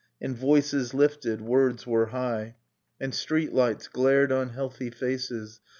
And 0.19 0.35
voices 0.35 0.95
lifted, 0.95 1.41
words 1.41 1.85
were 1.85 2.07
high, 2.07 2.55
And 2.99 3.13
street 3.13 3.53
lights 3.53 3.87
glared 3.87 4.31
on 4.31 4.49
healthy 4.49 4.89
faces. 4.89 5.61